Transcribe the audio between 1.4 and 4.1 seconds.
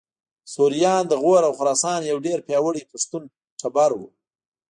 او خراسان یو ډېر پیاوړی پښتون ټبر و